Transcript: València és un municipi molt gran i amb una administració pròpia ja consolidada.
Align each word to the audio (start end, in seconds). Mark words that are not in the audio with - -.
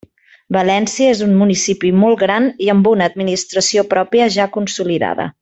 València 0.55 1.09
és 1.15 1.19
un 1.25 1.35
municipi 1.41 1.91
molt 2.05 2.19
gran 2.23 2.49
i 2.69 2.71
amb 2.75 2.89
una 2.95 3.11
administració 3.13 3.85
pròpia 3.93 4.31
ja 4.39 4.49
consolidada. 4.59 5.31